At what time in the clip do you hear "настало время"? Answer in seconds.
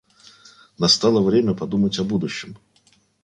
0.79-1.53